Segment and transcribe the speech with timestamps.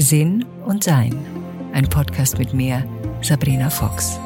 [0.00, 1.14] Sinn und Sein.
[1.74, 2.88] Ein Podcast mit mir,
[3.20, 4.18] Sabrina Fox.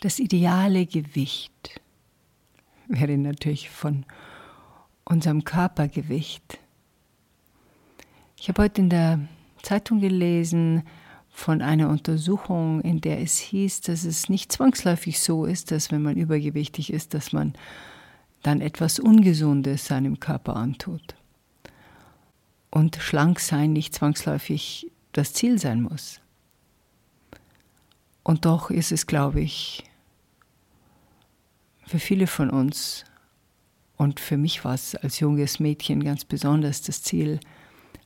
[0.00, 1.80] Das ideale Gewicht
[2.86, 4.04] wäre natürlich von
[5.04, 6.58] unserem Körpergewicht.
[8.38, 9.20] Ich habe heute in der
[9.62, 10.82] Zeitung gelesen
[11.30, 16.02] von einer Untersuchung, in der es hieß, dass es nicht zwangsläufig so ist, dass wenn
[16.02, 17.54] man übergewichtig ist, dass man
[18.42, 21.14] dann etwas Ungesundes seinem Körper antut.
[22.70, 26.20] Und schlank sein nicht zwangsläufig das Ziel sein muss.
[28.22, 29.84] Und doch ist es, glaube ich,
[31.84, 33.04] für viele von uns
[33.96, 37.40] und für mich war es als junges Mädchen ganz besonders das Ziel,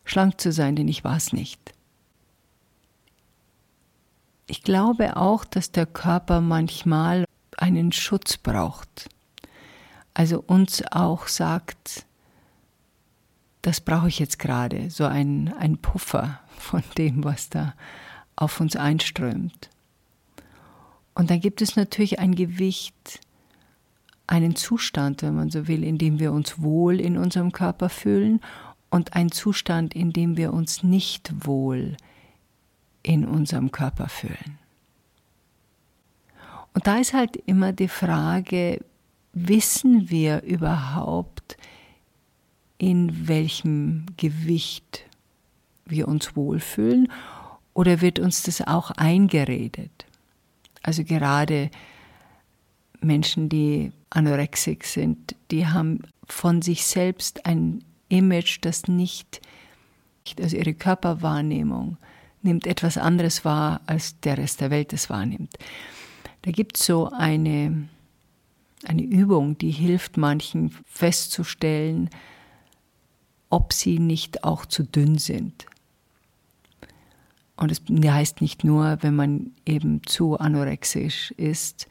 [0.05, 1.73] schlank zu sein, denn ich war es nicht.
[4.47, 7.25] Ich glaube auch, dass der Körper manchmal
[7.57, 9.09] einen Schutz braucht.
[10.15, 12.07] Also uns auch sagt,
[13.65, 17.75] das brauche ich jetzt gerade, so ein, ein Puffer von dem, was da
[18.37, 19.71] auf uns einströmt.
[21.15, 23.21] Und dann gibt es natürlich ein Gewicht,
[24.27, 28.41] einen Zustand, wenn man so will, in dem wir uns wohl in unserem Körper fühlen
[28.91, 31.97] und ein Zustand, in dem wir uns nicht wohl
[33.03, 34.59] in unserem Körper fühlen.
[36.75, 38.85] Und da ist halt immer die Frage,
[39.33, 41.57] wissen wir überhaupt,
[42.79, 45.05] in welchem Gewicht
[45.87, 47.09] wir uns wohlfühlen
[47.73, 50.07] oder wird uns das auch eingeredet?
[50.83, 51.71] Also gerade
[53.01, 59.41] Menschen, die anorexisch sind, die haben von sich selbst ein Image, das nicht,
[60.41, 61.97] also ihre Körperwahrnehmung
[62.43, 65.57] nimmt etwas anderes wahr, als der Rest der Welt es wahrnimmt.
[66.43, 67.89] Da gibt es so eine,
[68.85, 72.11] eine Übung, die hilft manchen festzustellen,
[73.55, 75.67] ob sie nicht auch zu dünn sind.
[77.57, 81.87] Und es heißt nicht nur, wenn man eben zu anorexisch ist,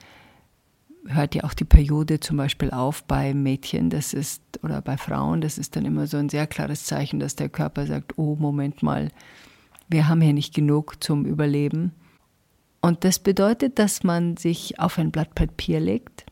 [1.08, 5.40] hört ja auch die Periode zum Beispiel auf bei Mädchen, das ist, oder bei Frauen,
[5.40, 8.84] das ist dann immer so ein sehr klares Zeichen, dass der Körper sagt, oh, Moment
[8.84, 9.10] mal,
[9.88, 11.94] wir haben hier nicht genug zum Überleben.
[12.82, 16.26] Und das bedeutet, dass man sich auf ein Blatt Papier legt,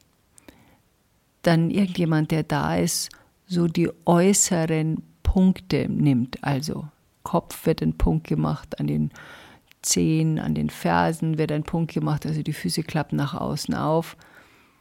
[1.42, 3.12] dann irgendjemand, der da ist,
[3.48, 6.44] so die äußeren Punkte nimmt.
[6.44, 6.88] Also
[7.24, 9.12] Kopf wird ein Punkt gemacht, an den
[9.82, 14.18] Zehen, an den Fersen wird ein Punkt gemacht, also die Füße klappen nach außen auf.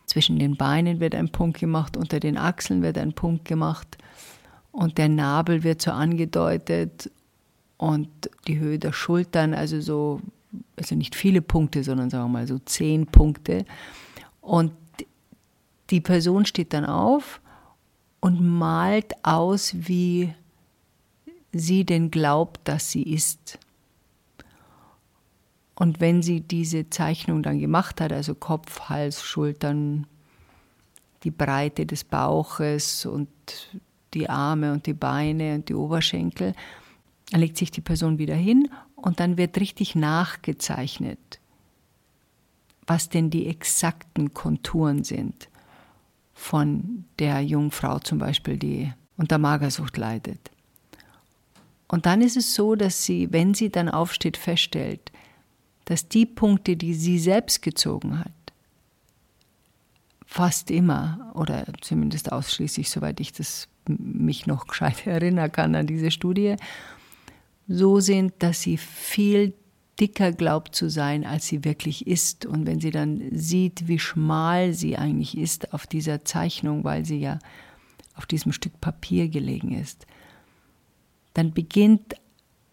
[0.06, 3.96] Zwischen den Beinen wird ein Punkt gemacht, unter den Achseln wird ein Punkt gemacht
[4.72, 7.12] und der Nabel wird so angedeutet
[7.76, 8.08] und
[8.48, 10.20] die Höhe der Schultern, also so,
[10.76, 13.64] also nicht viele Punkte, sondern sagen wir mal so zehn Punkte.
[14.40, 14.72] Und
[15.90, 17.40] die Person steht dann auf
[18.18, 20.34] und malt aus, wie
[21.52, 23.58] sie denn glaubt, dass sie ist.
[25.74, 30.06] Und wenn sie diese Zeichnung dann gemacht hat, also Kopf, Hals, Schultern,
[31.22, 33.28] die Breite des Bauches und
[34.14, 36.54] die Arme und die Beine und die Oberschenkel,
[37.30, 41.40] dann legt sich die Person wieder hin und dann wird richtig nachgezeichnet,
[42.86, 45.48] was denn die exakten Konturen sind
[46.34, 50.50] von der Jungfrau zum Beispiel, die unter Magersucht leidet.
[51.90, 55.10] Und dann ist es so, dass sie, wenn sie dann aufsteht, feststellt,
[55.86, 58.30] dass die Punkte, die sie selbst gezogen hat,
[60.24, 66.12] fast immer oder zumindest ausschließlich, soweit ich das mich noch gescheit erinnern kann an diese
[66.12, 66.54] Studie,
[67.66, 69.52] so sind, dass sie viel
[69.98, 72.46] dicker glaubt zu sein, als sie wirklich ist.
[72.46, 77.18] Und wenn sie dann sieht, wie schmal sie eigentlich ist auf dieser Zeichnung, weil sie
[77.18, 77.40] ja
[78.14, 80.06] auf diesem Stück Papier gelegen ist,
[81.34, 82.14] dann beginnt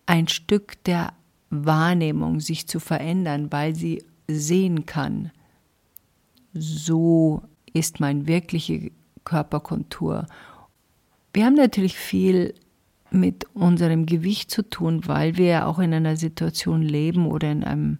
[0.06, 1.13] ein Stück der
[1.50, 5.31] Wahrnehmung sich zu verändern, weil sie sehen kann,
[6.53, 8.91] so ist meine wirkliche
[9.23, 10.25] Körperkontur.
[11.33, 12.54] Wir haben natürlich viel
[13.12, 18.00] mit unserem Gewicht zu tun, weil wir auch in einer Situation leben oder in einem,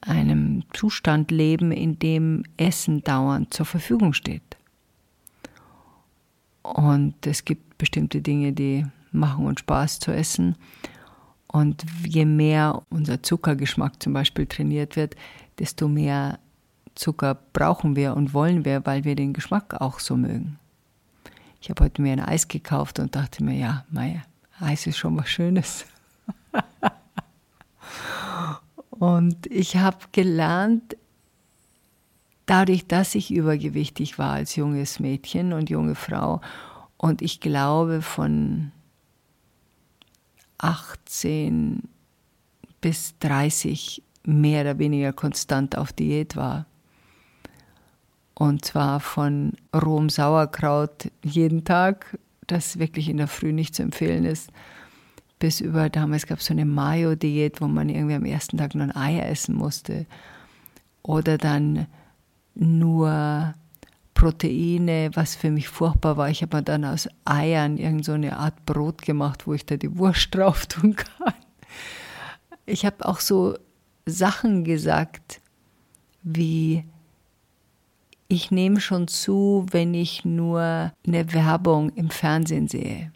[0.00, 4.56] einem Zustand leben, in dem Essen dauernd zur Verfügung steht.
[6.62, 10.56] Und es gibt bestimmte Dinge, die machen uns Spaß zu essen.
[11.46, 15.16] Und je mehr unser Zuckergeschmack zum Beispiel trainiert wird,
[15.58, 16.38] desto mehr
[16.94, 20.58] Zucker brauchen wir und wollen wir, weil wir den Geschmack auch so mögen.
[21.60, 24.22] Ich habe heute mir ein Eis gekauft und dachte mir, ja, Meier,
[24.60, 25.86] Eis ist schon was Schönes.
[28.90, 30.96] und ich habe gelernt,
[32.46, 36.40] dadurch, dass ich übergewichtig war als junges Mädchen und junge Frau
[36.96, 38.72] und ich glaube von
[40.58, 41.82] 18
[42.80, 46.66] bis 30 mehr oder weniger konstant auf Diät war.
[48.34, 54.24] Und zwar von rohem Sauerkraut jeden Tag, das wirklich in der Früh nicht zu empfehlen
[54.24, 54.50] ist,
[55.38, 58.84] bis über, damals gab es so eine Mayo-Diät, wo man irgendwie am ersten Tag nur
[58.84, 60.06] ein Ei essen musste.
[61.02, 61.86] Oder dann
[62.54, 63.54] nur
[64.18, 66.28] Proteine, was für mich furchtbar war.
[66.28, 69.76] Ich habe mir dann aus Eiern irgend so eine Art Brot gemacht, wo ich da
[69.76, 71.34] die Wurst drauf tun kann.
[72.66, 73.56] Ich habe auch so
[74.06, 75.40] Sachen gesagt,
[76.24, 76.84] wie
[78.26, 83.12] ich nehme schon zu, wenn ich nur eine Werbung im Fernsehen sehe.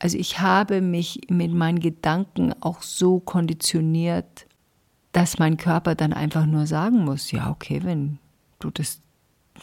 [0.00, 4.46] Also ich habe mich mit meinen Gedanken auch so konditioniert,
[5.12, 8.18] dass mein Körper dann einfach nur sagen muss, ja, okay, wenn
[8.58, 9.00] du das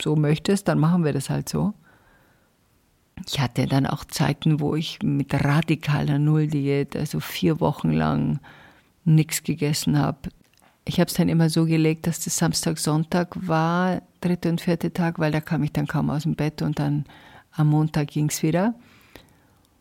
[0.02, 1.74] so möchtest, dann machen wir das halt so.
[3.28, 8.40] Ich hatte dann auch Zeiten, wo ich mit radikaler Nulldiät, also vier Wochen lang
[9.06, 10.30] nichts gegessen habe.
[10.86, 14.92] Ich habe es dann immer so gelegt, dass das Samstag, Sonntag war, dritte und vierte
[14.92, 17.06] Tag, weil da kam ich dann kaum aus dem Bett und dann
[17.52, 18.74] am Montag ging es wieder,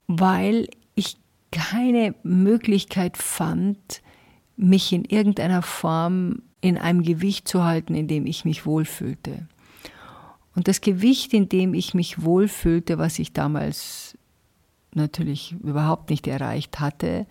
[0.06, 1.16] weil ich
[1.50, 4.02] keine Möglichkeit fand,
[4.56, 9.46] mich in irgendeiner Form in einem Gewicht zu halten, in dem ich mich wohlfühlte.
[10.54, 14.16] Und das Gewicht, in dem ich mich wohlfühlte, was ich damals
[14.94, 17.26] natürlich überhaupt nicht erreicht hatte,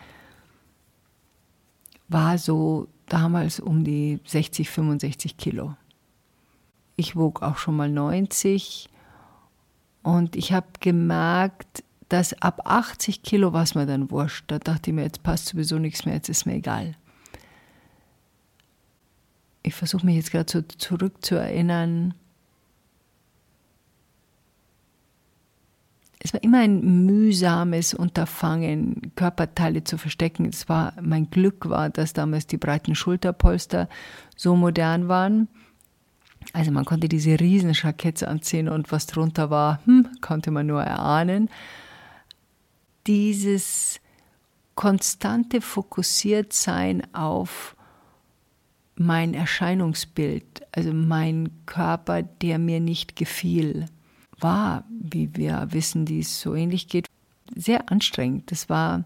[2.07, 5.75] war so damals um die 60, 65 Kilo.
[6.95, 8.89] Ich wog auch schon mal 90
[10.03, 14.45] und ich habe gemerkt, dass ab 80 Kilo war es mir dann wurscht.
[14.47, 16.95] Da dachte ich mir, jetzt passt sowieso nichts mehr, jetzt ist mir egal.
[19.63, 22.15] Ich versuche mich jetzt gerade so zurückzuerinnern,
[26.23, 30.45] es war immer ein mühsames Unterfangen, Körperteile zu verstecken.
[30.45, 33.89] Es war, mein Glück war, dass damals die breiten Schulterpolster
[34.37, 35.47] so modern waren.
[36.53, 40.83] Also man konnte diese riesen Jacketts anziehen und was drunter war, hm, konnte man nur
[40.83, 41.49] erahnen.
[43.07, 43.99] Dieses
[44.75, 47.75] konstante Fokussiertsein auf
[48.95, 53.87] mein Erscheinungsbild, also mein Körper, der mir nicht gefiel
[54.41, 57.07] war, wie wir wissen, die es so ähnlich geht,
[57.55, 58.51] sehr anstrengend.
[58.51, 59.03] Das war,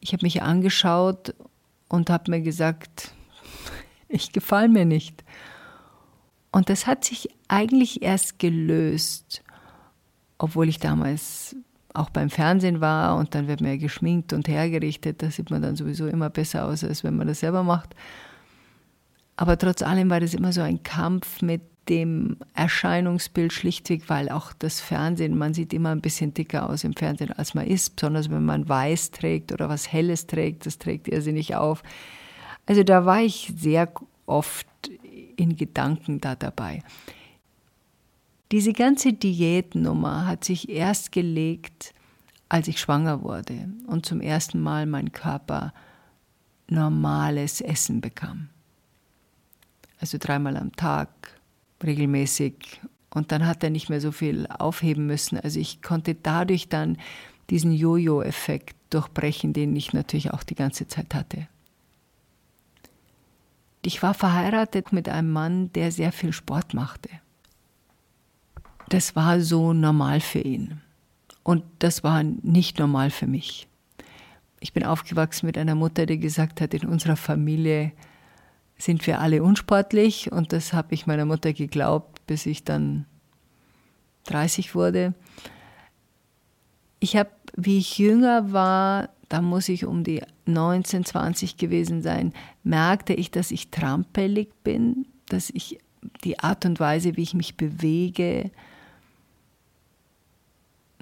[0.00, 1.34] ich habe mich angeschaut
[1.88, 3.12] und habe mir gesagt,
[4.08, 5.24] ich gefalle mir nicht.
[6.52, 9.42] Und das hat sich eigentlich erst gelöst,
[10.38, 11.56] obwohl ich damals
[11.94, 15.22] auch beim Fernsehen war und dann wird man ja geschminkt und hergerichtet.
[15.22, 17.94] Da sieht man dann sowieso immer besser aus, als wenn man das selber macht.
[19.36, 24.52] Aber trotz allem war das immer so ein Kampf mit dem Erscheinungsbild schlichtweg, weil auch
[24.58, 28.30] das Fernsehen, man sieht immer ein bisschen dicker aus im Fernsehen, als man ist, besonders
[28.30, 31.82] wenn man weiß trägt oder was Helles trägt, das trägt er sie nicht auf.
[32.66, 33.92] Also da war ich sehr
[34.26, 34.66] oft
[35.36, 36.82] in Gedanken da dabei.
[38.52, 41.92] Diese ganze Diätnummer hat sich erst gelegt,
[42.48, 45.74] als ich schwanger wurde und zum ersten Mal mein Körper
[46.68, 48.48] normales Essen bekam.
[50.04, 51.08] Also dreimal am Tag,
[51.82, 52.78] regelmäßig.
[53.08, 55.40] Und dann hat er nicht mehr so viel aufheben müssen.
[55.40, 56.98] Also ich konnte dadurch dann
[57.48, 61.48] diesen Jojo-Effekt durchbrechen, den ich natürlich auch die ganze Zeit hatte.
[63.80, 67.08] Ich war verheiratet mit einem Mann, der sehr viel Sport machte.
[68.90, 70.82] Das war so normal für ihn.
[71.42, 73.68] Und das war nicht normal für mich.
[74.60, 77.92] Ich bin aufgewachsen mit einer Mutter, die gesagt hat, in unserer Familie
[78.84, 83.06] sind wir alle unsportlich und das habe ich meiner Mutter geglaubt, bis ich dann
[84.26, 85.14] 30 wurde.
[87.00, 92.34] Ich habe, wie ich jünger war, da muss ich um die 19, 20 gewesen sein,
[92.62, 95.78] merkte ich, dass ich trampelig bin, dass ich
[96.22, 98.50] die Art und Weise, wie ich mich bewege,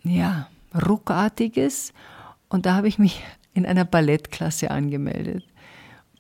[0.05, 1.93] ja, ruckartiges.
[2.49, 3.25] Und da habe ich mich
[3.55, 5.45] in einer Ballettklasse angemeldet.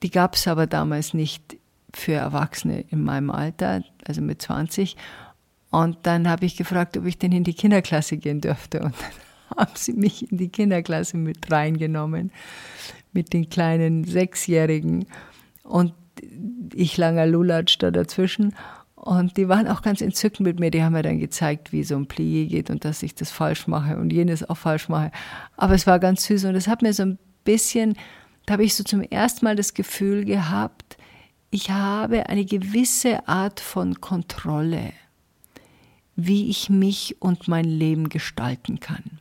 [0.03, 1.57] Die gab es aber damals nicht
[1.95, 4.97] für Erwachsene in meinem Alter, also mit 20.
[5.71, 8.81] Und dann habe ich gefragt, ob ich denn in die Kinderklasse gehen dürfte.
[8.81, 12.31] Und dann haben sie mich in die Kinderklasse mit reingenommen,
[13.13, 15.07] mit den kleinen Sechsjährigen.
[15.63, 15.95] Und
[16.75, 18.55] ich langer Lulatsch da dazwischen.
[18.95, 20.71] Und die waren auch ganz entzückt mit mir.
[20.71, 23.67] Die haben mir dann gezeigt, wie so ein Plié geht und dass ich das falsch
[23.67, 25.11] mache und jenes auch falsch mache.
[25.57, 27.95] Aber es war ganz süß und es hat mir so ein bisschen
[28.53, 30.97] habe ich so zum ersten Mal das Gefühl gehabt,
[31.51, 34.93] ich habe eine gewisse Art von Kontrolle,
[36.17, 39.19] wie ich mich und mein Leben gestalten kann.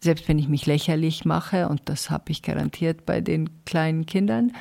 [0.00, 4.52] selbst wenn ich mich lächerlich mache, und das habe ich garantiert bei den kleinen Kindern,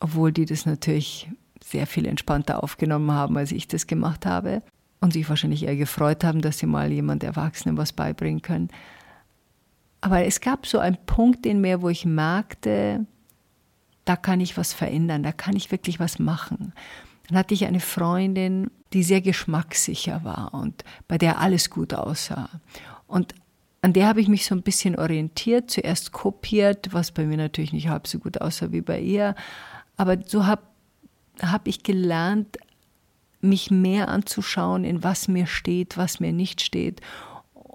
[0.00, 1.28] obwohl die das natürlich
[1.62, 4.62] sehr viel entspannter aufgenommen haben, als ich das gemacht habe
[5.00, 8.68] und sich wahrscheinlich eher gefreut haben, dass sie mal jemand Erwachsenen was beibringen können.
[10.00, 13.06] Aber es gab so einen Punkt in mir, wo ich merkte,
[14.04, 16.72] da kann ich was verändern, da kann ich wirklich was machen.
[17.28, 22.48] Dann hatte ich eine Freundin, die sehr geschmackssicher war und bei der alles gut aussah.
[23.06, 23.34] Und
[23.82, 27.72] an der habe ich mich so ein bisschen orientiert, zuerst kopiert, was bei mir natürlich
[27.72, 29.34] nicht halb so gut aussah wie bei ihr.
[29.96, 30.62] Aber so habe
[31.40, 32.58] hab ich gelernt,
[33.40, 37.00] mich mehr anzuschauen, in was mir steht, was mir nicht steht.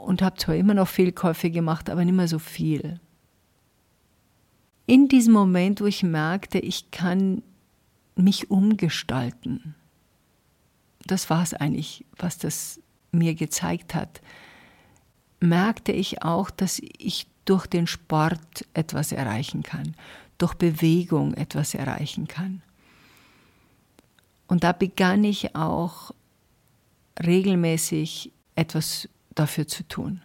[0.05, 2.99] Und habe zwar immer noch Fehlkäufe gemacht, aber nicht mehr so viel.
[4.85, 7.41] In diesem Moment, wo ich merkte, ich kann
[8.15, 9.73] mich umgestalten,
[11.07, 12.79] das war es eigentlich, was das
[13.11, 14.21] mir gezeigt hat,
[15.39, 19.95] merkte ich auch, dass ich durch den Sport etwas erreichen kann,
[20.37, 22.61] durch Bewegung etwas erreichen kann.
[24.45, 26.11] Und da begann ich auch
[27.19, 30.21] regelmäßig etwas dafür zu tun.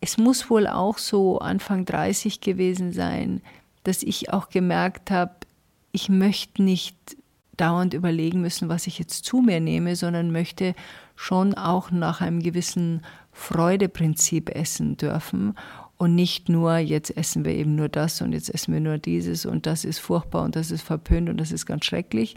[0.00, 3.42] Es muss wohl auch so Anfang 30 gewesen sein,
[3.84, 5.34] dass ich auch gemerkt habe,
[5.92, 6.96] ich möchte nicht
[7.56, 10.74] dauernd überlegen müssen, was ich jetzt zu mir nehme, sondern möchte
[11.16, 15.54] schon auch nach einem gewissen Freudeprinzip essen dürfen
[15.96, 19.44] und nicht nur, jetzt essen wir eben nur das und jetzt essen wir nur dieses
[19.44, 22.36] und das ist furchtbar und das ist verpönt und das ist ganz schrecklich.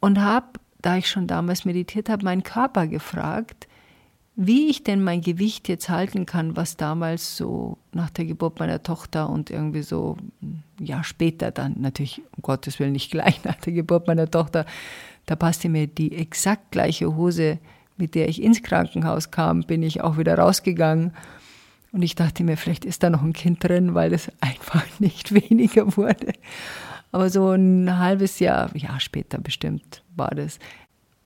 [0.00, 3.68] Und habe, da ich schon damals meditiert habe, meinen Körper gefragt,
[4.42, 8.82] wie ich denn mein Gewicht jetzt halten kann, was damals so nach der Geburt meiner
[8.82, 13.56] Tochter und irgendwie so ein Jahr später dann, natürlich um Gottes Willen nicht gleich nach
[13.56, 14.64] der Geburt meiner Tochter,
[15.26, 17.58] da passte mir die exakt gleiche Hose,
[17.98, 21.12] mit der ich ins Krankenhaus kam, bin ich auch wieder rausgegangen.
[21.92, 25.34] Und ich dachte mir, vielleicht ist da noch ein Kind drin, weil es einfach nicht
[25.50, 26.32] weniger wurde.
[27.12, 30.58] Aber so ein halbes Jahr, Jahr später bestimmt war das,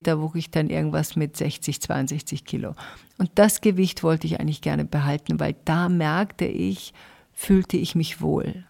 [0.07, 2.75] da wog ich dann irgendwas mit 60, 62 Kilo.
[3.19, 6.95] Und das Gewicht wollte ich eigentlich gerne behalten, weil da merkte ich,
[7.33, 8.65] fühlte ich mich wohl.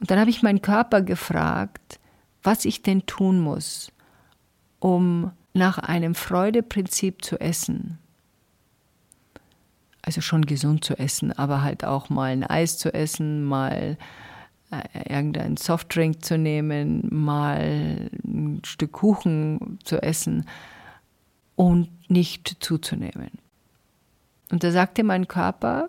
[0.00, 1.98] Und dann habe ich meinen Körper gefragt,
[2.42, 3.90] was ich denn tun muss,
[4.78, 7.98] um nach einem Freudeprinzip zu essen.
[10.02, 13.98] Also schon gesund zu essen, aber halt auch mal ein Eis zu essen, mal
[14.70, 20.46] irgendeinen Softdrink zu nehmen, mal ein Stück Kuchen zu essen
[21.54, 23.30] und nicht zuzunehmen.
[24.50, 25.88] Und da sagte mein Körper,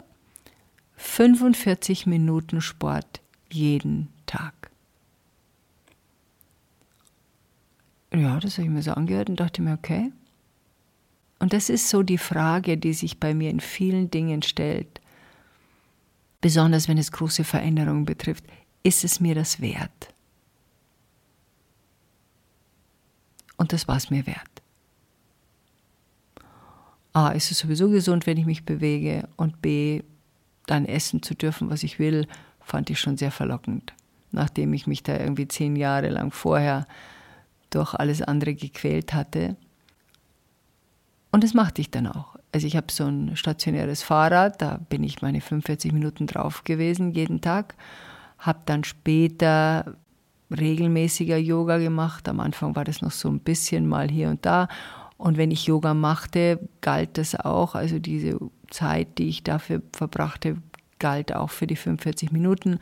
[0.96, 4.54] 45 Minuten Sport jeden Tag.
[8.14, 10.12] Ja, das habe ich mir so angehört und dachte mir, okay.
[11.40, 15.02] Und das ist so die Frage, die sich bei mir in vielen Dingen stellt,
[16.42, 18.44] besonders wenn es große Veränderungen betrifft
[18.84, 20.14] ist es mir das wert?
[23.58, 24.62] Und das war es mir wert.
[27.14, 30.04] A, ist es sowieso gesund, wenn ich mich bewege und B,
[30.68, 32.28] dann essen zu dürfen, was ich will,
[32.60, 33.94] fand ich schon sehr verlockend.
[34.32, 36.86] Nachdem ich mich da irgendwie zehn Jahre lang vorher
[37.70, 39.56] durch alles andere gequält hatte.
[41.32, 42.36] Und das machte ich dann auch.
[42.52, 47.12] Also ich habe so ein stationäres Fahrrad, da bin ich meine 45 Minuten drauf gewesen
[47.12, 47.76] jeden Tag
[48.40, 49.96] habe dann später
[50.52, 52.28] regelmäßiger Yoga gemacht.
[52.30, 54.68] Am Anfang war das noch so ein bisschen mal hier und da.
[55.18, 57.76] Und wenn ich Yoga machte, galt das auch.
[57.76, 58.40] Also diese
[58.70, 60.58] Zeit, die ich dafür verbrachte,
[61.00, 62.80] galt auch für die 45 Minuten.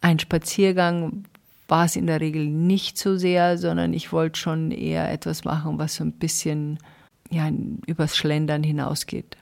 [0.00, 1.24] Ein Spaziergang
[1.66, 5.78] war es in der Regel nicht so sehr, sondern ich wollte schon eher etwas machen,
[5.78, 6.78] was so ein bisschen
[7.30, 7.48] ja,
[7.86, 9.38] übers Schlendern hinausgeht.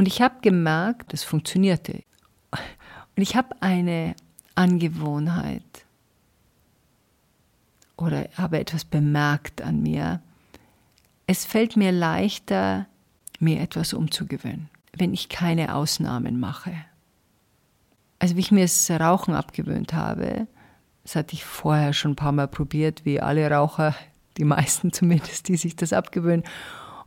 [0.00, 2.04] Und ich habe gemerkt, es funktionierte.
[2.52, 4.14] Und ich habe eine
[4.54, 5.84] Angewohnheit
[7.98, 10.22] oder habe etwas bemerkt an mir.
[11.26, 12.86] Es fällt mir leichter,
[13.40, 16.72] mir etwas umzugewöhnen, wenn ich keine Ausnahmen mache.
[18.20, 20.46] Also wie ich mir das Rauchen abgewöhnt habe,
[21.02, 23.94] das hatte ich vorher schon ein paar Mal probiert, wie alle Raucher,
[24.38, 26.44] die meisten zumindest, die sich das abgewöhnen.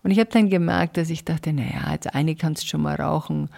[0.04, 2.96] Und ich habe dann gemerkt, dass ich dachte, naja, jetzt eine kannst du schon mal
[2.96, 3.50] rauchen,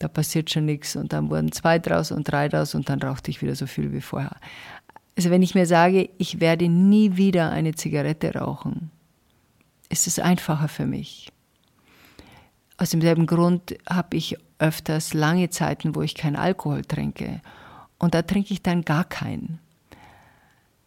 [0.00, 0.96] da passiert schon nichts.
[0.96, 3.92] Und dann wurden zwei draus und drei draus und dann rauchte ich wieder so viel
[3.92, 4.36] wie vorher.
[5.16, 8.90] Also wenn ich mir sage, ich werde nie wieder eine Zigarette rauchen,
[9.88, 11.30] ist es einfacher für mich.
[12.78, 17.40] Aus demselben Grund habe ich öfters lange Zeiten, wo ich keinen Alkohol trinke.
[17.98, 19.60] Und da trinke ich dann gar keinen.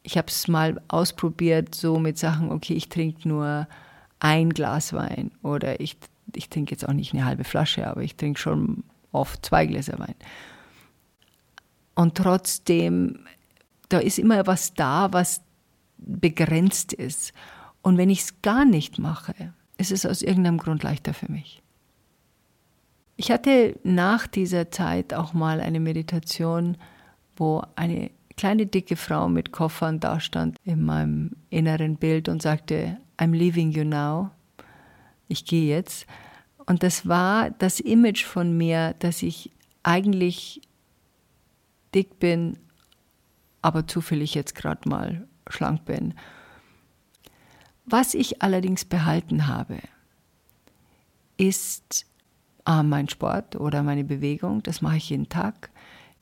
[0.03, 3.67] Ich habe es mal ausprobiert, so mit Sachen, okay, ich trinke nur
[4.19, 5.98] ein Glas Wein oder ich,
[6.34, 10.00] ich trinke jetzt auch nicht eine halbe Flasche, aber ich trinke schon oft zwei Gläser
[10.00, 10.15] Wein.
[11.95, 13.19] Und trotzdem,
[13.89, 15.41] da ist immer was da, was
[15.98, 17.34] begrenzt ist.
[17.81, 19.34] Und wenn ich es gar nicht mache,
[19.77, 21.62] ist es aus irgendeinem Grund leichter für mich.
[23.17, 26.77] Ich hatte nach dieser Zeit auch mal eine Meditation,
[27.38, 33.31] wo eine kleine dicke Frau mit Koffern dastand in meinem inneren Bild und sagte, I'm
[33.31, 34.31] leaving you now.
[35.27, 36.05] Ich gehe jetzt.
[36.65, 39.51] Und das war das Image von mir, dass ich
[39.84, 40.62] eigentlich
[41.93, 42.57] dick bin,
[43.62, 46.13] aber zufällig jetzt gerade mal schlank bin.
[47.86, 49.77] Was ich allerdings behalten habe,
[51.38, 52.05] ist
[52.65, 54.63] ah, mein Sport oder meine Bewegung.
[54.63, 55.69] Das mache ich jeden Tag.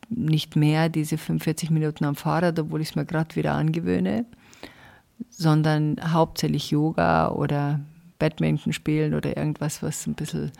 [0.09, 4.25] Nicht mehr diese 45 Minuten am Fahrrad, obwohl ich es mir gerade wieder angewöhne,
[5.29, 7.79] sondern hauptsächlich Yoga oder
[8.19, 10.51] Badminton spielen oder irgendwas, was ein bisschen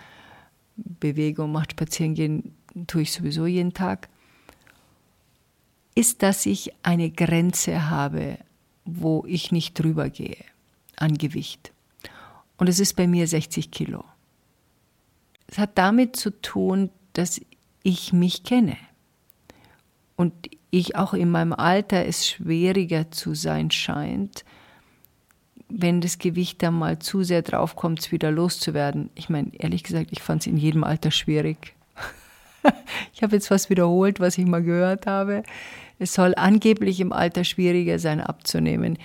[0.75, 1.71] Bewegung macht.
[1.71, 2.53] Spazieren gehen
[2.87, 4.09] tue ich sowieso jeden Tag.
[5.95, 8.39] Ist, dass ich eine Grenze habe,
[8.85, 10.37] wo ich nicht drüber gehe
[10.97, 11.71] an Gewicht.
[12.57, 14.03] Und es ist bei mir 60 Kilo.
[15.47, 17.39] Es hat damit zu tun, dass
[17.83, 18.77] ich mich kenne.
[20.15, 20.33] Und
[20.71, 24.43] ich auch in meinem Alter es schwieriger zu sein scheint,
[25.75, 29.09] wenn das Gewicht dann mal zu sehr draufkommt, es wieder loszuwerden.
[29.15, 31.73] Ich meine, ehrlich gesagt, ich fand es in jedem Alter schwierig.
[33.13, 35.41] ich habe jetzt was wiederholt, was ich mal gehört habe.
[35.97, 38.99] Es soll angeblich im Alter schwieriger sein abzunehmen.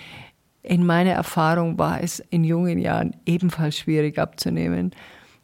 [0.61, 4.91] In meiner Erfahrung war es in jungen Jahren ebenfalls schwierig abzunehmen.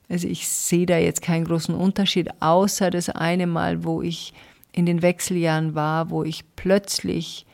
[0.08, 4.34] Also ich sehe da jetzt keinen großen Unterschied, außer das eine Mal, wo ich
[4.74, 7.48] in den Wechseljahren war, wo ich plötzlich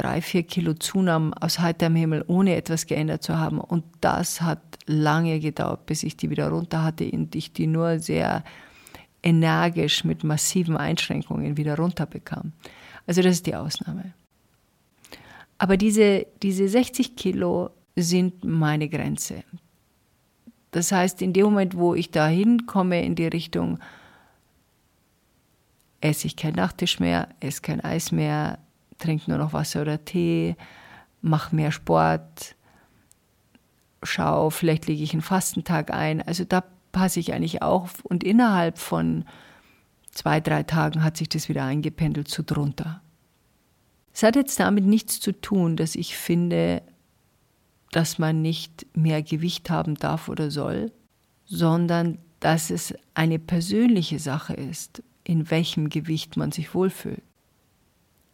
[0.00, 3.60] drei, vier Kilo zunahm aus heiterem Himmel, ohne etwas geändert zu haben.
[3.60, 7.98] Und das hat lange gedauert, bis ich die wieder runter hatte und ich die nur
[7.98, 8.42] sehr
[9.22, 12.52] energisch mit massiven Einschränkungen wieder runterbekam.
[13.06, 14.14] Also das ist die Ausnahme.
[15.58, 19.44] Aber diese, diese 60 Kilo sind meine Grenze.
[20.70, 23.78] Das heißt, in dem Moment, wo ich da hinkomme in die Richtung,
[26.00, 28.58] esse ich kein Nachtisch mehr, esse kein Eis mehr,
[29.00, 30.56] trinke nur noch Wasser oder Tee,
[31.20, 32.54] mache mehr Sport,
[34.02, 36.22] schaue, vielleicht lege ich einen Fastentag ein.
[36.22, 37.88] Also da passe ich eigentlich auch.
[38.02, 39.24] Und innerhalb von
[40.10, 43.02] zwei, drei Tagen hat sich das wieder eingependelt zu drunter.
[44.12, 46.82] Es hat jetzt damit nichts zu tun, dass ich finde,
[47.92, 50.92] dass man nicht mehr Gewicht haben darf oder soll,
[51.46, 57.22] sondern dass es eine persönliche Sache ist, in welchem Gewicht man sich wohlfühlt.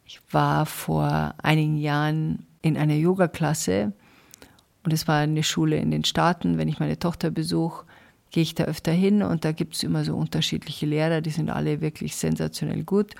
[0.06, 3.92] Ich war vor einigen Jahren in einer Yoga-Klasse
[4.84, 6.58] und es war eine Schule in den Staaten.
[6.58, 7.84] Wenn ich meine Tochter besuche,
[8.30, 11.50] gehe ich da öfter hin und da gibt es immer so unterschiedliche Lehrer, die sind
[11.50, 13.14] alle wirklich sensationell gut.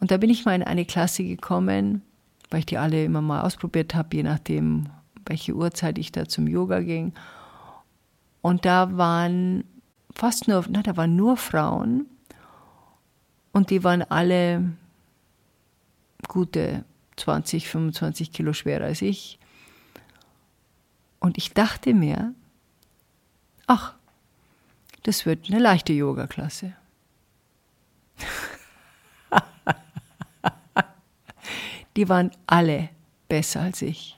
[0.00, 2.02] Und da bin ich mal in eine Klasse gekommen,
[2.50, 4.90] weil ich die alle immer mal ausprobiert habe, je nachdem,
[5.24, 7.14] welche Uhrzeit ich da zum Yoga ging.
[8.42, 9.64] Und da waren
[10.14, 12.04] fast nur, na, da waren nur Frauen
[13.52, 14.72] und die waren alle
[16.26, 16.84] gute
[17.16, 19.38] 20, 25 Kilo schwerer als ich.
[21.20, 22.34] Und ich dachte mir,
[23.66, 23.94] ach,
[25.02, 26.74] das wird eine leichte Yoga-Klasse.
[31.96, 32.88] die waren alle
[33.28, 34.16] besser als ich.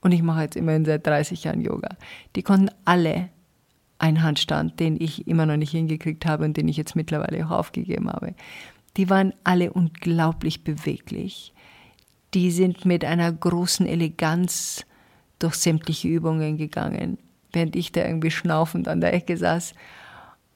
[0.00, 1.96] Und ich mache jetzt immerhin seit 30 Jahren Yoga.
[2.36, 3.30] Die konnten alle
[3.98, 7.50] einen Handstand, den ich immer noch nicht hingekriegt habe und den ich jetzt mittlerweile auch
[7.50, 8.34] aufgegeben habe.
[8.96, 11.52] Die waren alle unglaublich beweglich.
[12.32, 14.84] Die sind mit einer großen Eleganz
[15.38, 17.18] durch sämtliche Übungen gegangen,
[17.52, 19.74] während ich da irgendwie schnaufend an der Ecke saß.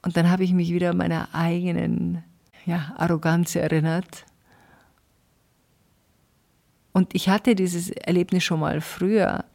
[0.01, 2.23] Und dann habe ich mich wieder meiner eigenen
[2.65, 4.25] ja, Arroganz erinnert
[6.99, 9.45] und ich hatte dieses Erlebnis schon mal früher,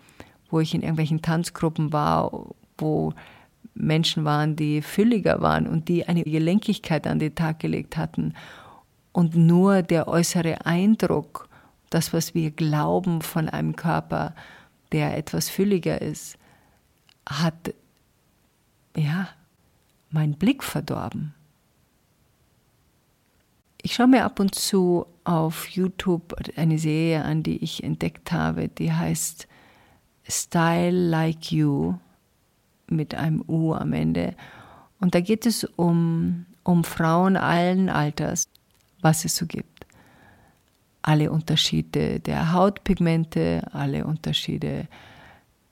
[0.50, 2.30] wo ich in irgendwelchen Tanzgruppen war,
[2.78, 3.12] wo
[3.74, 8.34] Menschen waren, die fülliger waren und die eine Gelenkigkeit an den Tag gelegt hatten.
[9.14, 11.48] Und nur der äußere Eindruck,
[11.88, 14.34] das, was wir glauben von einem Körper,
[14.90, 16.36] der etwas fülliger ist,
[17.24, 17.72] hat
[18.96, 19.28] ja
[20.10, 21.32] meinen Blick verdorben.
[23.82, 28.66] Ich schaue mir ab und zu auf YouTube eine Serie an, die ich entdeckt habe,
[28.68, 29.46] die heißt
[30.28, 31.94] Style Like You
[32.88, 34.34] mit einem U am Ende.
[34.98, 38.48] Und da geht es um, um Frauen allen Alters,
[39.04, 39.86] was es so gibt.
[41.02, 44.88] Alle Unterschiede der Hautpigmente, alle Unterschiede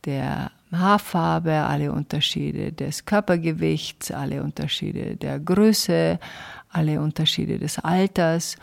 [0.04, 6.18] der Haarfarbe, alle Unterschiede des Körpergewichts, alle Unterschiede der Größe,
[6.68, 8.56] alle Unterschiede des Alters.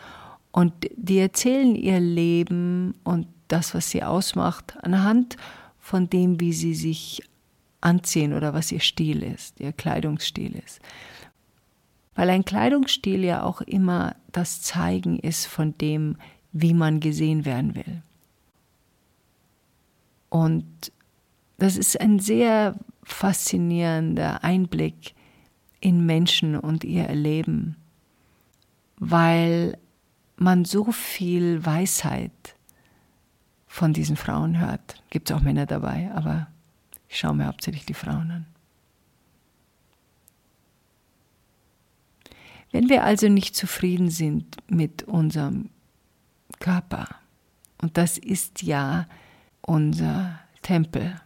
[0.52, 5.36] Und die erzählen ihr Leben und das, was sie ausmacht, anhand
[5.78, 7.22] von dem, wie sie sich
[7.80, 10.80] anziehen oder was ihr Stil ist, ihr Kleidungsstil ist.
[12.14, 16.16] Weil ein Kleidungsstil ja auch immer das Zeigen ist von dem,
[16.52, 18.02] wie man gesehen werden will.
[20.28, 20.92] Und
[21.58, 25.14] das ist ein sehr faszinierender Einblick
[25.80, 27.76] in Menschen und ihr Erleben,
[28.96, 29.76] weil
[30.36, 32.56] man so viel Weisheit
[33.66, 35.02] von diesen Frauen hört.
[35.10, 36.48] Gibt es auch Männer dabei, aber
[37.08, 38.46] ich schaue mir hauptsächlich die Frauen an.
[42.72, 45.70] Wenn wir also nicht zufrieden sind mit unserem
[46.60, 47.08] Körper,
[47.82, 49.06] und das ist ja
[49.62, 51.20] unser Tempel,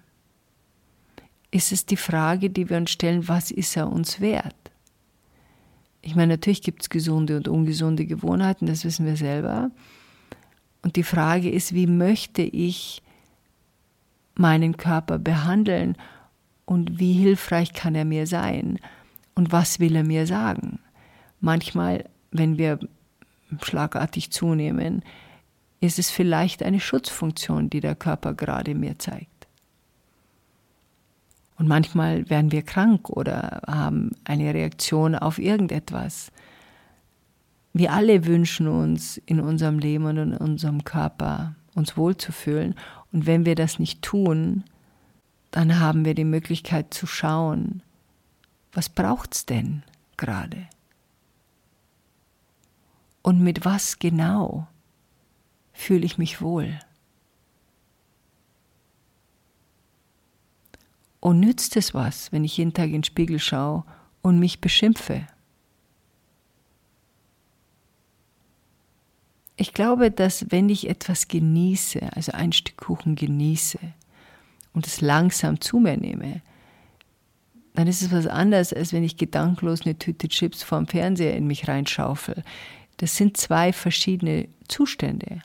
[1.50, 4.56] ist es die Frage, die wir uns stellen, was ist er uns wert?
[6.02, 9.70] Ich meine, natürlich gibt es gesunde und ungesunde Gewohnheiten, das wissen wir selber.
[10.82, 13.02] Und die Frage ist, wie möchte ich
[14.34, 15.96] meinen Körper behandeln
[16.66, 18.78] und wie hilfreich kann er mir sein
[19.34, 20.78] und was will er mir sagen?
[21.44, 22.78] Manchmal, wenn wir
[23.60, 25.02] schlagartig zunehmen,
[25.78, 29.46] ist es vielleicht eine Schutzfunktion, die der Körper gerade mir zeigt.
[31.58, 36.32] Und manchmal werden wir krank oder haben eine Reaktion auf irgendetwas.
[37.74, 42.74] Wir alle wünschen uns in unserem Leben und in unserem Körper uns wohlzufühlen.
[43.12, 44.64] Und wenn wir das nicht tun,
[45.50, 47.82] dann haben wir die Möglichkeit zu schauen,
[48.72, 49.82] was braucht es denn
[50.16, 50.68] gerade?
[53.24, 54.68] Und mit was genau
[55.72, 56.78] fühle ich mich wohl?
[61.20, 63.84] Und nützt es was, wenn ich jeden Tag in den Spiegel schaue
[64.20, 65.26] und mich beschimpfe?
[69.56, 73.78] Ich glaube, dass wenn ich etwas genieße, also ein Stück Kuchen genieße
[74.74, 76.42] und es langsam zu mir nehme,
[77.72, 81.46] dann ist es was anderes, als wenn ich gedankenlos eine Tüte Chips vorm Fernseher in
[81.46, 82.44] mich reinschaufel.
[82.98, 85.40] Das sind zwei verschiedene Zustände.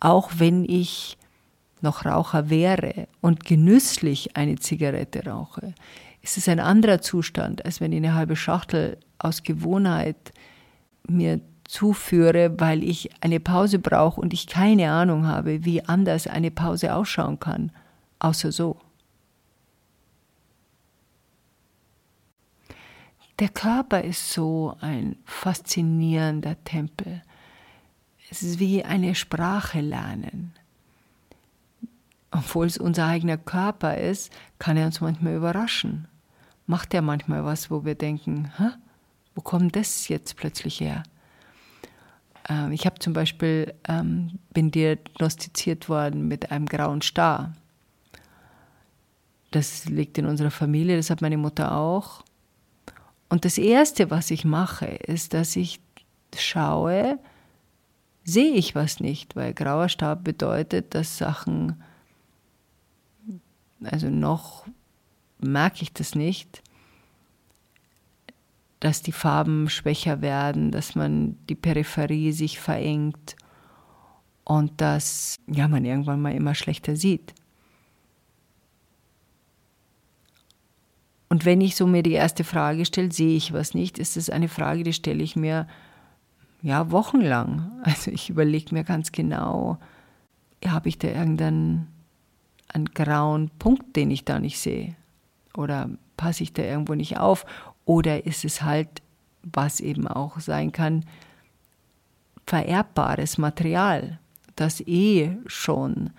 [0.00, 1.16] Auch wenn ich
[1.80, 5.74] noch Raucher wäre und genüsslich eine Zigarette rauche,
[6.22, 10.32] ist es ein anderer Zustand, als wenn ich eine halbe Schachtel aus Gewohnheit
[11.08, 16.50] mir zuführe, weil ich eine Pause brauche und ich keine Ahnung habe, wie anders eine
[16.50, 17.72] Pause ausschauen kann,
[18.18, 18.76] außer so.
[23.40, 27.22] Der Körper ist so ein faszinierender Tempel.
[28.30, 30.54] Es ist wie eine Sprache lernen
[32.30, 36.06] obwohl es unser eigener Körper ist, kann er uns manchmal überraschen.
[36.66, 38.70] Macht er manchmal was, wo wir denken, Hä?
[39.34, 41.02] wo kommt das jetzt plötzlich her?
[42.48, 47.52] Ähm, ich habe zum Beispiel, ähm, bin diagnostiziert worden mit einem grauen Star.
[49.50, 52.22] Das liegt in unserer Familie, das hat meine Mutter auch.
[53.30, 55.80] Und das Erste, was ich mache, ist, dass ich
[56.36, 57.18] schaue,
[58.24, 61.82] sehe ich was nicht, weil grauer Stab bedeutet, dass Sachen
[63.84, 64.66] also noch
[65.38, 66.62] merke ich das nicht,
[68.78, 73.36] dass die Farben schwächer werden, dass man die Peripherie sich verengt
[74.44, 77.34] und dass ja, man irgendwann mal immer schlechter sieht.
[81.30, 84.28] Und wenn ich so mir die erste Frage stelle, sehe ich was nicht, ist es
[84.28, 85.66] eine Frage, die stelle ich mir
[86.60, 87.70] ja wochenlang.
[87.82, 89.78] Also ich überlege mir ganz genau,
[90.66, 91.86] habe ich da irgendeinen
[92.68, 94.94] einen grauen Punkt, den ich da nicht sehe?
[95.56, 97.46] Oder passe ich da irgendwo nicht auf?
[97.84, 99.02] Oder ist es halt,
[99.42, 101.04] was eben auch sein kann,
[102.46, 104.18] vererbbares Material,
[104.56, 106.10] das eh schon,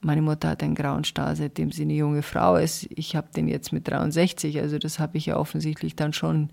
[0.00, 2.88] meine Mutter hat einen grauen Star, seitdem sie eine junge Frau ist.
[2.90, 6.50] Ich habe den jetzt mit 63, also das habe ich ja offensichtlich dann schon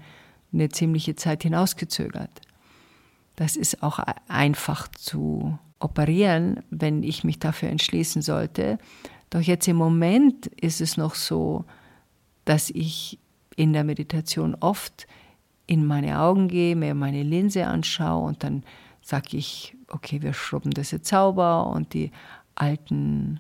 [0.52, 2.42] eine ziemliche Zeit hinausgezögert.
[3.36, 8.78] Das ist auch einfach zu operieren, wenn ich mich dafür entschließen sollte.
[9.30, 11.66] Doch jetzt im Moment ist es noch so,
[12.46, 13.20] dass ich
[13.56, 15.08] in der Meditation oft
[15.68, 18.64] in meine Augen gehe, mir meine Linse anschaue und dann
[19.02, 22.12] sage ich, okay, wir schrubben das jetzt sauber und die
[22.56, 23.40] alten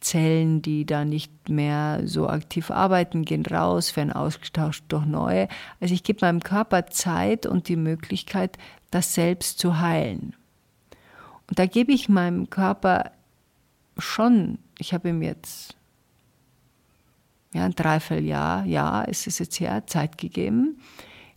[0.00, 5.48] Zellen, die da nicht mehr so aktiv arbeiten, gehen raus, werden ausgetauscht durch neue.
[5.80, 8.58] Also ich gebe meinem Körper Zeit und die Möglichkeit,
[8.90, 10.34] das selbst zu heilen.
[11.48, 13.10] Und da gebe ich meinem Körper
[13.98, 15.74] schon ich habe ihm jetzt
[17.52, 20.80] Ja, ein Dreivierteljahr, ja, ist es jetzt her, Zeit gegeben.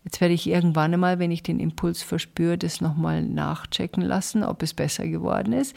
[0.04, 4.62] Jetzt werde ich irgendwann einmal, wenn ich den Impuls verspüre, das nochmal nachchecken lassen, ob
[4.62, 5.76] es besser geworden ist.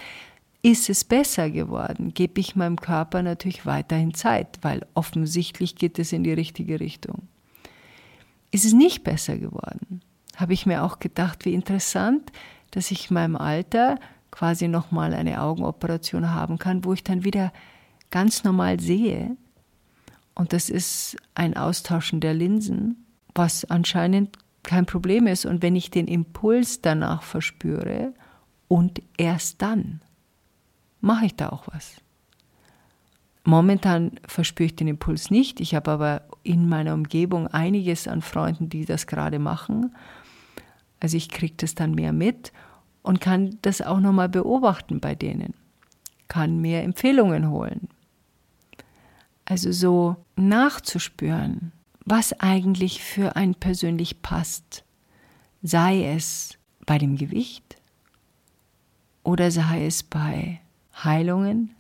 [0.65, 6.11] Ist es besser geworden, gebe ich meinem Körper natürlich weiterhin Zeit, weil offensichtlich geht es
[6.11, 7.29] in die richtige Richtung.
[8.51, 10.01] Ist es nicht besser geworden,
[10.37, 12.33] habe ich mir auch gedacht, wie interessant,
[12.71, 13.99] dass ich in meinem Alter
[14.31, 17.53] quasi nochmal eine Augenoperation haben kann, wo ich dann wieder
[18.11, 19.37] ganz normal sehe.
[20.35, 25.45] Und das ist ein Austauschen der Linsen, was anscheinend kein Problem ist.
[25.45, 28.15] Und wenn ich den Impuls danach verspüre
[28.67, 30.01] und erst dann
[31.05, 31.97] mache ich da auch was.
[33.45, 35.61] Momentan verspüre ich den Impuls nicht.
[35.61, 39.95] Ich habe aber in meiner Umgebung einiges an Freunden, die das gerade machen.
[41.01, 42.53] Also ich kriege das dann mehr mit
[43.03, 45.53] und kann das auch nochmal beobachten bei denen.
[46.29, 47.89] Kann mehr Empfehlungen holen.
[49.45, 51.73] Also so nachzuspüren,
[52.07, 54.85] was eigentlich für einen persönlich passt.
[55.63, 57.77] Sei es bei dem Gewicht
[59.23, 60.61] oder sei es bei
[61.03, 61.75] Heilungen.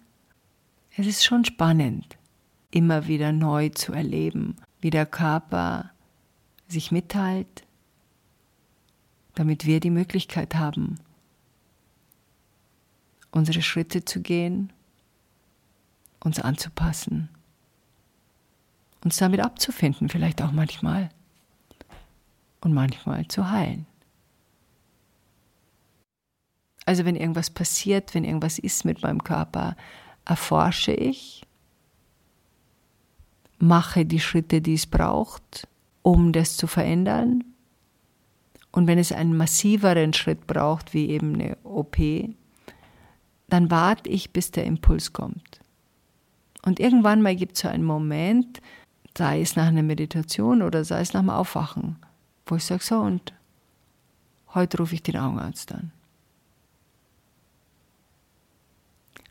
[0.96, 2.16] Es ist schon spannend,
[2.70, 5.90] immer wieder neu zu erleben, wie der Körper
[6.68, 7.64] sich mitteilt,
[9.34, 10.96] damit wir die Möglichkeit haben,
[13.30, 14.72] unsere Schritte zu gehen,
[16.20, 17.28] uns anzupassen,
[19.04, 21.10] uns damit abzufinden, vielleicht auch manchmal
[22.60, 23.86] und manchmal zu heilen.
[26.86, 29.76] Also wenn irgendwas passiert, wenn irgendwas ist mit meinem Körper,
[30.24, 31.42] erforsche ich,
[33.58, 35.66] mache die Schritte, die es braucht,
[36.02, 37.44] um das zu verändern.
[38.72, 41.96] Und wenn es einen massiveren Schritt braucht, wie eben eine OP,
[43.48, 45.60] dann warte ich, bis der Impuls kommt.
[46.64, 48.60] Und irgendwann mal gibt es so einen Moment,
[49.16, 51.96] sei es nach einer Meditation oder sei es nach dem Aufwachen,
[52.46, 53.32] wo ich sage, so und
[54.54, 55.92] heute rufe ich den Augenarzt an.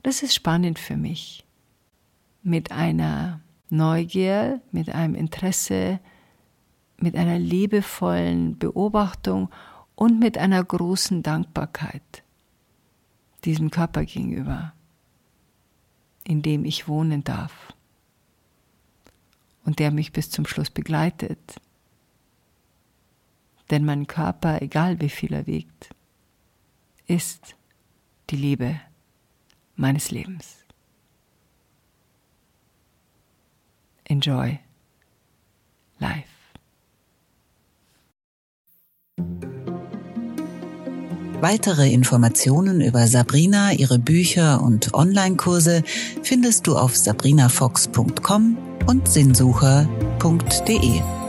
[0.04, 1.46] Das ist spannend für mich.
[2.44, 3.40] Mit einer
[3.70, 6.00] Neugier, mit einem Interesse,
[6.98, 9.50] mit einer liebevollen Beobachtung
[9.96, 12.24] und mit einer großen Dankbarkeit
[13.46, 14.74] diesem Körper gegenüber,
[16.24, 17.74] in dem ich wohnen darf
[19.66, 21.62] und der mich bis zum Schluss begleitet.
[23.70, 25.90] Denn mein Körper, egal wie viel er wiegt,
[27.08, 27.56] ist
[28.30, 28.80] die Liebe
[29.76, 30.58] meines Lebens.
[34.06, 34.60] Enjoy
[36.00, 36.28] life.
[41.42, 45.84] Weitere Informationen über Sabrina, ihre Bücher und Online-Kurse
[46.22, 48.58] findest du auf sabrinafox.com
[48.88, 51.23] und sinnsucher.de.